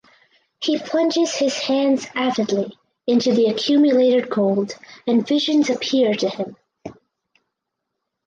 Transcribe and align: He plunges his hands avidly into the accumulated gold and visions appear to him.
He 0.59 0.79
plunges 0.79 1.35
his 1.35 1.55
hands 1.59 2.07
avidly 2.15 2.75
into 3.05 3.35
the 3.35 3.45
accumulated 3.45 4.31
gold 4.31 4.73
and 5.05 5.27
visions 5.27 5.69
appear 5.69 6.15
to 6.15 6.27
him. 6.27 6.55